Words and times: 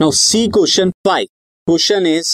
Now 0.00 0.10
C 0.10 0.46
question 0.48 0.90
five 1.06 1.26
question 1.66 2.06
is 2.06 2.28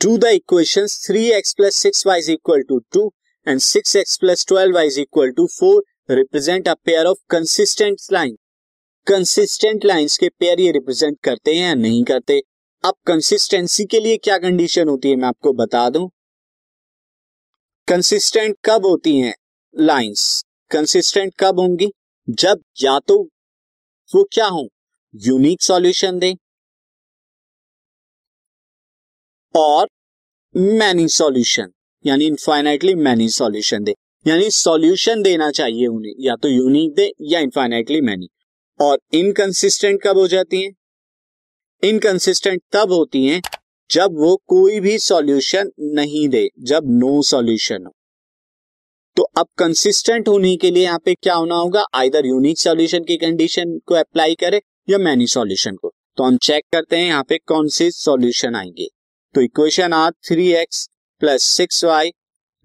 to 0.00 0.16
the 0.18 0.30
equation 0.34 0.86
three 0.86 1.24
x 1.32 1.52
plus 1.54 1.74
six 1.82 2.06
y 2.06 2.18
is 2.18 2.30
equal 2.30 2.62
to 2.68 2.78
two 2.92 3.02
and 3.46 3.60
six 3.60 3.94
x 3.96 4.16
plus 4.18 4.44
twelve 4.46 4.74
y 4.74 4.86
is 4.86 4.98
equal 5.00 5.30
to 5.30 5.46
four 5.46 5.84
represent 6.10 6.68
a 6.68 6.74
pair 6.84 7.06
of 7.06 7.18
consistent 7.30 7.98
line 8.12 8.34
consistent 9.06 9.84
lines 9.84 10.16
के 10.18 10.28
pair 10.28 10.60
ये 10.60 10.72
represent 10.72 11.18
करते 11.24 11.54
हैं 11.54 11.68
या 11.68 11.74
नहीं 11.74 12.02
करते? 12.04 12.40
अब 12.84 12.94
consistency 13.06 13.84
के 13.84 14.00
लिए 14.00 14.16
क्या 14.16 14.38
कंडीशन 14.38 14.88
होती 14.88 15.10
है 15.10 15.16
मैं 15.16 15.28
आपको 15.28 15.52
बता 15.52 15.88
दूँ। 15.90 16.08
कंसिस्टेंट 17.88 18.56
कब 18.64 18.86
होती 18.86 19.18
हैं 19.18 19.34
लाइंस 19.74 20.44
कंसिस्टेंट 20.70 21.32
कब 21.40 21.60
होंगी? 21.60 21.92
जब 22.28 22.62
या 22.82 22.98
तो 22.98 23.22
वो 24.14 24.28
क्या 24.32 24.46
हो? 24.46 24.68
यूनिक 25.14 25.62
सॉल्यूशन 25.62 26.18
दें। 26.18 26.34
और 29.56 29.88
मैनी 30.56 31.08
सॉल्यूशन 31.08 31.72
यानी 32.06 32.24
इनफाइनाइटली 32.24 32.94
मैनी 32.94 33.28
सॉल्यूशन 33.28 33.84
दे। 33.84 33.94
यानी 34.26 34.50
सॉल्यूशन 34.50 35.22
देना 35.22 35.50
चाहिए 35.50 35.86
उन्हें, 35.86 36.12
या 36.20 36.36
तो 36.36 36.48
यूनिक 36.48 36.94
दे 36.94 37.12
या 37.22 37.40
इनफाइनाइटली 37.40 38.00
मैनी 38.00 38.28
और 38.80 38.98
इनकंसिस्टेंट 39.12 40.00
कब 40.02 40.18
हो 40.18 40.28
जाती 40.28 40.62
हैं? 40.62 40.72
इनकंसिस्टेंट 41.84 42.62
तब 42.72 42.92
होती 42.92 43.26
हैं 43.26 43.42
जब 43.90 44.08
वो 44.12 44.42
कोई 44.46 44.80
भी 44.80 44.98
सॉल्यूशन 44.98 45.70
नहीं 45.80 46.28
दे, 46.28 46.48
जब 46.58 46.82
नो 46.84 47.22
सॉल्यूशन 47.22 47.84
हो। 47.86 47.92
तो 49.16 49.22
अब 49.22 49.46
कंसिस्टेंट 49.58 50.28
होने 50.28 50.56
के 50.56 50.70
लिए 50.70 50.82
यहाँ 50.82 50.98
पे 50.98 51.14
क्या 51.14 51.34
होना 51.34 51.54
होगा? 51.54 51.84
आइदर 51.94 52.26
यूनिक 52.26 52.58
सॉल्यूशन 52.58 53.04
की 53.04 53.16
कंडीशन 53.16 53.78
को 53.78 53.94
अप्लाई 53.94 54.34
करे 54.34 54.60
या 54.90 54.98
मैनी 54.98 55.26
सॉल्यूशन 55.26 55.76
को। 55.76 55.92
तो 56.16 56.24
हम 56.24 56.36
चेक 56.36 56.64
करते 56.72 56.96
हैं 56.96 57.06
यहाँ 57.06 57.24
पे 57.24 57.38
कौन 57.38 57.68
से 57.68 57.90
सॉल्यूशन 57.90 58.54
आएँगे। 58.54 58.88
तो 59.38 59.42
equation 59.42 59.92
uh 59.92 60.08
three 60.26 60.46
x 60.60 60.78
plus 61.20 61.42
six 61.56 61.84
y 61.84 62.10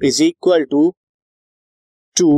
is 0.02 0.22
equal 0.24 0.64
to 0.72 0.80
two 2.16 2.30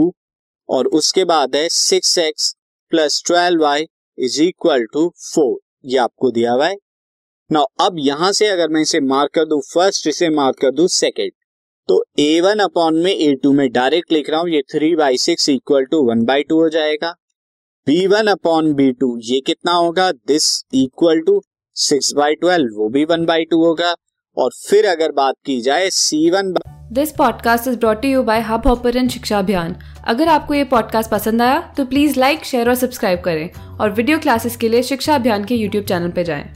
और 0.69 0.87
उसके 0.99 1.23
बाद 1.25 1.55
है 1.55 1.67
six 1.71 2.17
x 2.17 2.49
plus 2.91 3.21
twelve 3.27 3.61
y 3.61 3.85
is 4.17 4.41
equal 4.43 4.85
to 4.93 5.07
four 5.19 5.55
ये 5.85 5.97
आपको 5.97 6.31
दिया 6.31 6.51
हुआ 6.51 6.67
है। 6.67 6.75
ना 7.49 7.63
अब 7.81 7.99
यहाँ 7.99 8.31
से 8.33 8.47
अगर 8.47 8.69
मैं 8.69 8.81
इसे 8.81 8.99
मार्क 9.05 9.33
कर 9.35 9.45
दू 9.45 9.61
फ़र्स्ट 9.73 10.07
इसे 10.07 10.29
मार्क 10.31 10.59
कर 10.61 10.71
दू 10.71 10.87
सेकेंड 10.89 11.31
तो 11.89 12.03
ए 12.19 12.39
वन 12.41 12.59
अपॉन 12.59 13.01
में 13.03 13.11
ए 13.11 13.33
टू 13.43 13.53
में 13.53 13.67
डायरेक्ट 13.71 14.11
लिख 14.11 14.29
रहा 14.29 14.39
हूँ, 14.39 14.49
ये 14.49 14.61
three 14.71 14.95
by 14.95 15.17
six 15.19 15.49
equal 15.49 15.85
to 15.85 16.03
one 16.09 16.25
by 16.25 16.43
two 16.43 16.61
हो 16.61 16.69
जाएगा। 16.69 17.15
B 17.87 18.05
one 18.07 18.27
upon 18.29 18.73
B 18.73 18.91
two 18.93 19.17
ये 19.23 19.39
कितना 19.47 19.73
होगा? 19.73 20.11
This 20.11 20.63
equal 20.75 21.21
to 21.27 21.41
six 21.75 22.13
by 22.15 22.35
twelve 22.35 22.77
वो 22.77 22.89
भी 22.89 23.05
वन 23.05 23.25
बाई 23.25 23.45
टू 23.45 23.65
होगा। 23.65 23.95
और 24.37 24.51
फिर 24.69 24.85
अगर 24.85 25.11
बात 25.11 25.35
की 25.45 25.61
जाए 25.61 25.89
C 25.89 26.29
one 26.29 26.53
this 26.93 27.11
podcast 27.11 27.67
is 27.67 27.77
brought 27.77 28.05
you 28.05 28.23
by 28.23 28.41
Hubhopper 28.67 29.07
Shiksha 29.07 29.39
Abhiyan 29.39 29.75
अगर 30.07 30.27
आपको 30.27 30.53
ये 30.53 30.63
पॉडकास्ट 30.63 31.11
पसंद 31.11 31.41
आया 31.41 31.73
तो 31.77 31.85
प्लीज़ 31.85 32.19
लाइक 32.19 32.45
शेयर 32.45 32.69
और 32.69 32.75
सब्सक्राइब 32.75 33.21
करें 33.21 33.49
और 33.79 33.91
वीडियो 33.91 34.19
क्लासेस 34.19 34.57
के 34.57 34.69
लिए 34.69 34.83
शिक्षा 34.83 35.15
अभियान 35.15 35.45
के 35.45 35.55
यूट्यूब 35.55 35.85
चैनल 35.85 36.11
पर 36.11 36.23
जाएँ। 36.23 36.53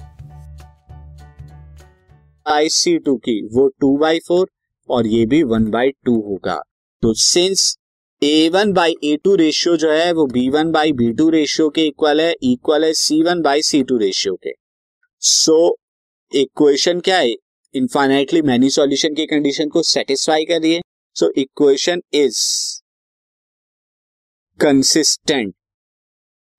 आई 2.48 2.70
सी 2.70 2.98
टू 2.98 3.16
की 3.16 3.48
वो 3.48 3.68
टू 3.68 3.98
बाई 3.98 4.20
फोर 4.20 4.50
और 4.90 5.08
ये 5.08 5.26
भी 5.26 5.44
वन 5.44 5.70
बाई 5.72 5.90
टू 5.90 6.16
होगा। 6.22 6.62
तो 7.02 7.14
since 7.14 7.78
A 8.24 8.50
one 8.50 8.74
by 8.74 8.96
A 9.04 9.18
two 9.24 9.36
ratio 9.36 9.78
जो 9.78 9.92
है 9.92 10.12
वो 10.14 10.26
B 10.26 10.50
one 10.50 10.72
by 10.72 10.92
B 10.92 11.12
two 11.14 11.30
ratio 11.30 11.70
के 11.70 11.82
इक्वल 11.82 12.22
है 12.22 12.34
इक्वल 12.44 12.86
है 12.86 12.94
C 12.94 13.24
one 13.24 13.42
by 13.42 13.62
C 13.62 13.84
two 13.84 13.98
ratio 13.98 14.36
के। 14.36 14.52
सो 15.20 15.70
so, 15.70 15.76
इक्वेशन 16.36 17.00
क्या 17.00 17.18
है? 17.18 17.36
इनफाइनाइटली 17.76 18.42
मैनी 18.42 18.70
सॉल्यूशन 18.70 19.16
की 19.16 19.26
कंडीशन 19.26 19.70
को 19.70 19.82
सेटिस्फाई 19.84 20.46
करिए 20.46 20.82
so 21.16 21.32
equation 21.38 22.02
is 22.14 22.40
consistent 24.62 25.56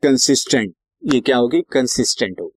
consistent 0.02 0.74
ये 1.14 1.20
क्या 1.20 1.36
होगी? 1.36 1.60
कंसिस्टेंट 1.60 2.40
होगी। 2.40 2.49